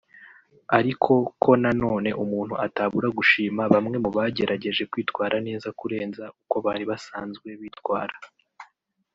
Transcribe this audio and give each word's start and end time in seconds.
ariko 0.77 1.11
ko 1.43 1.51
na 1.61 1.71
none 1.81 2.09
umuntu 2.23 2.53
atabura 2.65 3.07
gushima 3.19 3.61
bamwe 3.73 3.95
mu 4.03 4.09
bagerageje 4.17 4.83
kwitwara 4.91 5.35
neza 5.47 5.67
kurenza 5.79 6.23
uko 6.43 6.55
bari 6.65 6.83
basanzwe 6.91 7.47
bitwara 7.61 8.15